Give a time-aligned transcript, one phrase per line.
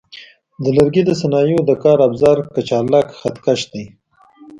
[0.63, 3.85] د لرګي د صنایعو د کار افزار کچالک خط کش دی.